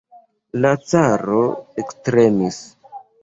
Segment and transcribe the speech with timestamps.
[0.63, 1.43] La caro
[1.83, 2.61] ektremis.